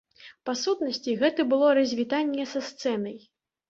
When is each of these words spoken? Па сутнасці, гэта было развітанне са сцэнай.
Па 0.49 0.55
сутнасці, 0.61 1.15
гэта 1.21 1.47
было 1.53 1.71
развітанне 1.81 2.51
са 2.57 2.67
сцэнай. 2.75 3.27